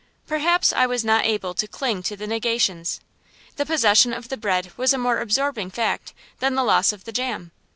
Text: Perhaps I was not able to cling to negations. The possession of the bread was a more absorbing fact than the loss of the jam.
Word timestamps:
Perhaps 0.25 0.73
I 0.73 0.87
was 0.87 1.05
not 1.05 1.25
able 1.25 1.53
to 1.53 1.67
cling 1.67 2.01
to 2.01 2.17
negations. 2.25 3.01
The 3.57 3.67
possession 3.67 4.13
of 4.15 4.29
the 4.29 4.35
bread 4.35 4.71
was 4.75 4.95
a 4.95 4.97
more 4.97 5.19
absorbing 5.19 5.69
fact 5.69 6.15
than 6.39 6.55
the 6.55 6.63
loss 6.63 6.91
of 6.91 7.03
the 7.03 7.11
jam. 7.11 7.51